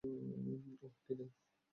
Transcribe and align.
ওহ, 0.03 0.87
কিনাই। 1.05 1.29